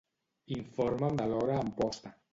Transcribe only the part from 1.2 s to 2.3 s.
de l'hora a Amposta.